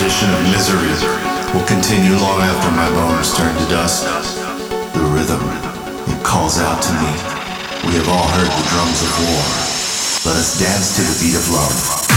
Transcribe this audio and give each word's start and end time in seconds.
rendition 0.00 0.30
of 0.30 0.42
Misery 0.44 0.88
will 1.52 1.66
continue 1.66 2.16
long 2.16 2.40
after 2.40 2.70
my 2.70 2.88
bones 2.88 3.36
turn 3.36 3.54
to 3.54 3.68
dust. 3.68 4.06
The 4.94 5.00
rhythm, 5.12 5.42
it 6.08 6.24
calls 6.24 6.58
out 6.58 6.80
to 6.80 6.92
me. 6.94 7.12
We 7.86 7.96
have 7.98 8.08
all 8.08 8.26
heard 8.28 8.48
the 8.48 8.68
drums 8.70 9.02
of 9.02 9.12
war. 9.28 10.32
Let 10.32 10.40
us 10.40 10.58
dance 10.58 10.96
to 10.96 11.02
the 11.02 11.18
beat 11.20 11.36
of 11.36 11.50
love. 11.52 12.09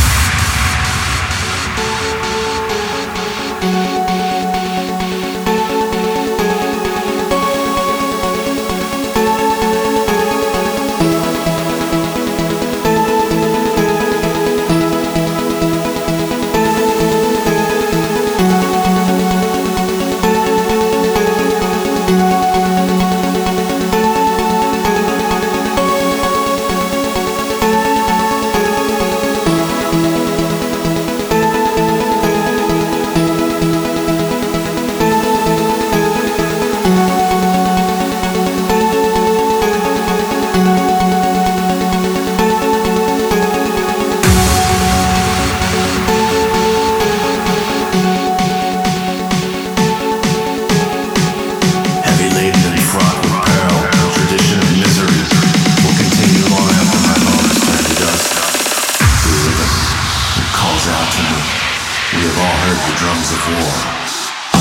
We've 62.33 62.41
all 62.41 62.57
heard 62.65 62.81
the 62.89 62.97
drums 62.97 63.31
of 63.31 63.41
war. 63.45 63.73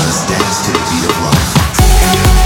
Let's 0.05 0.27
dance 0.27 0.65
to 0.67 0.71
the 0.73 0.83
beat 0.91 1.09
of 1.09 1.17
love. 1.23 2.42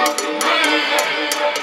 Yeah. 0.00 1.59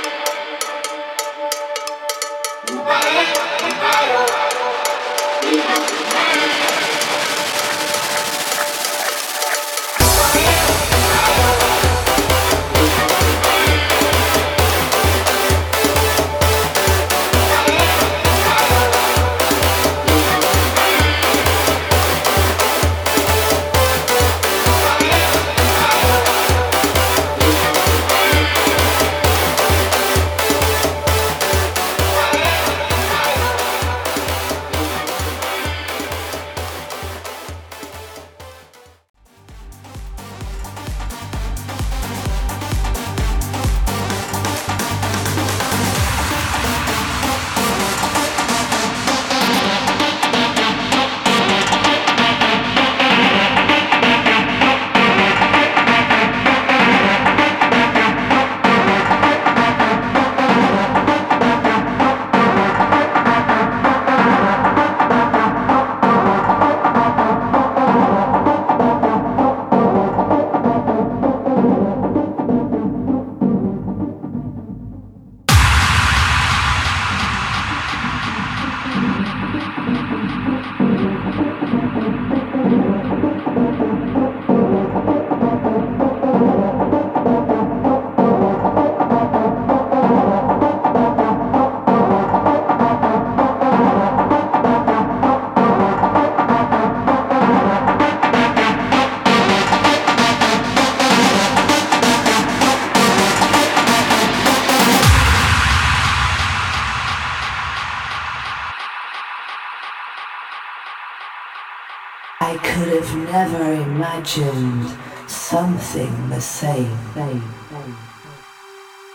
I 112.57 112.59
could 112.59 112.88
have 112.88 113.15
never 113.31 113.71
imagined 113.71 114.89
something 115.27 116.30
the 116.30 116.42
same. 116.42 116.98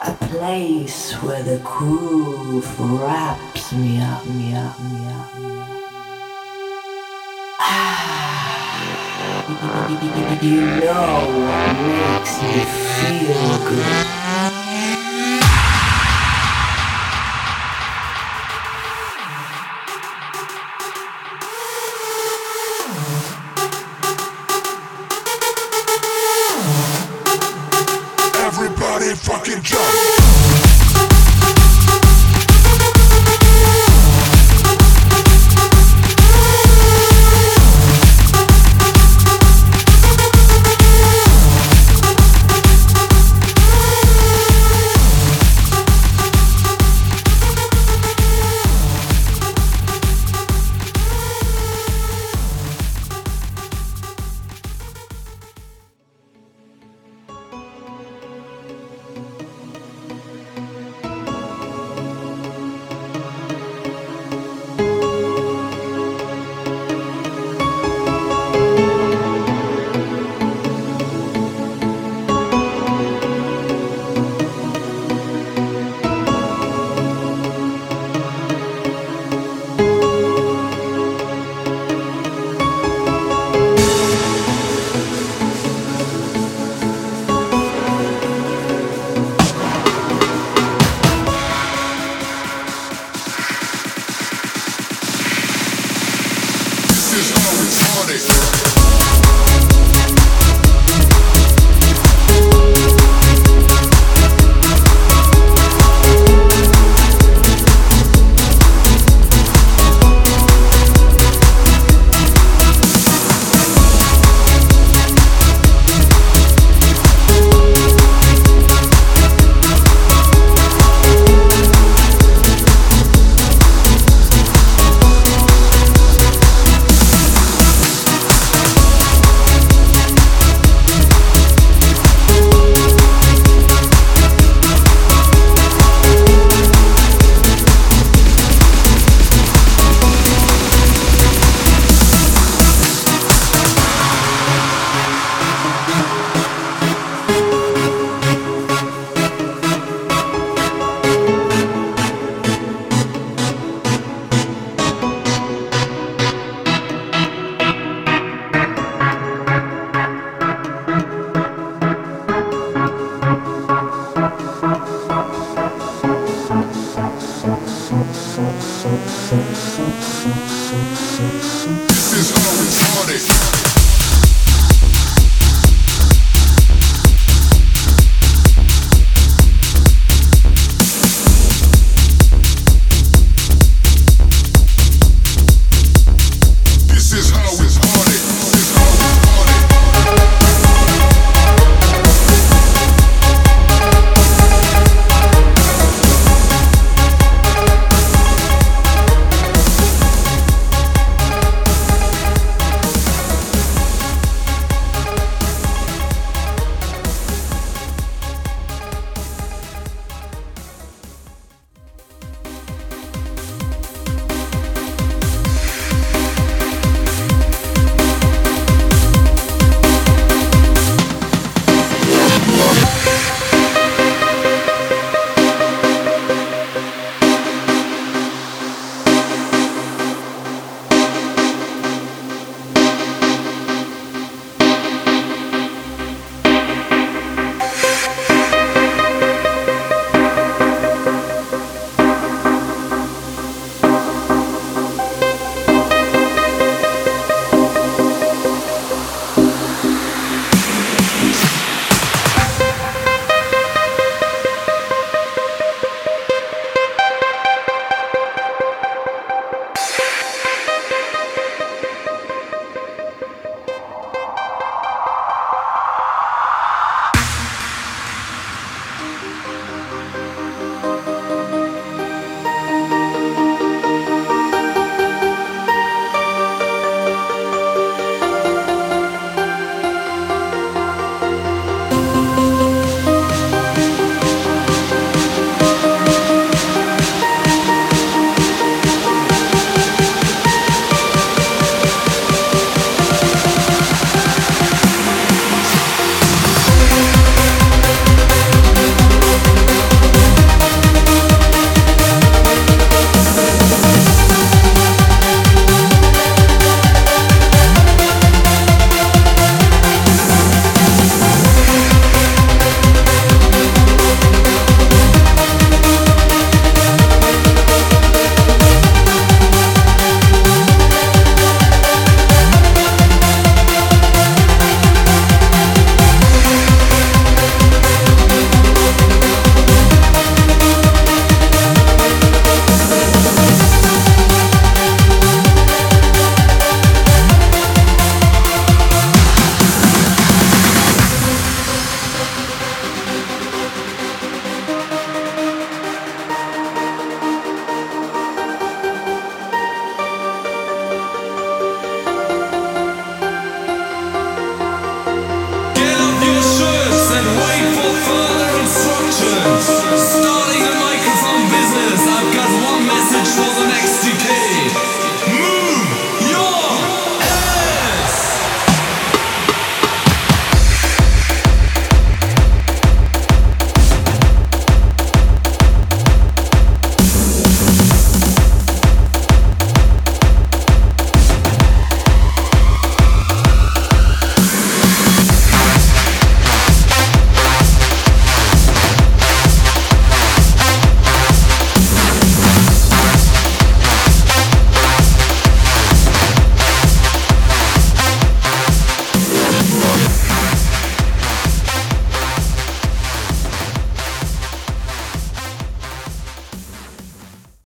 A 0.01 0.13
place 0.29 1.15
where 1.15 1.43
the 1.43 1.59
groove 1.65 2.79
wraps 2.79 3.73
me 3.73 4.01
up, 4.01 4.25
me 4.27 4.55
up, 4.55 4.79
me 4.79 5.07
up. 5.09 5.29
Ah, 7.59 8.79
you 10.43 10.61
know 10.61 11.27
what 11.43 11.75
makes 11.83 12.41
me 12.43 12.63
feel 12.95 13.59
good. 13.69 14.22